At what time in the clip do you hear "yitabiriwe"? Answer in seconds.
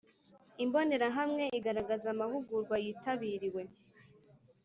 2.83-3.61